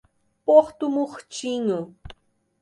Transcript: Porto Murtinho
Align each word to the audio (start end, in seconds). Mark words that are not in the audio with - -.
Porto 0.45 0.89
Murtinho 0.89 1.93